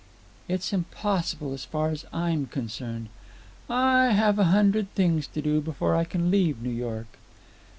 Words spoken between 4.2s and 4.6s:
a